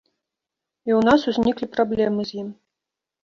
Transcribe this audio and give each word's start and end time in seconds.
І 0.89 0.95
ў 0.95 1.03
нас 1.09 1.27
узніклі 1.31 1.69
праблемы 1.75 2.21
з 2.31 2.39
ім. 2.41 2.49